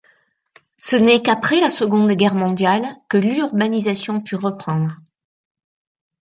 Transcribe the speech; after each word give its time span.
Ce 0.79 0.95
n'est 0.95 1.21
qu'après 1.21 1.59
la 1.61 1.69
Seconde 1.69 2.11
Guerre 2.13 2.33
mondiale 2.33 2.97
que 3.07 3.19
l'urbanisation 3.19 4.19
put 4.19 4.35
reprendre. 4.35 4.97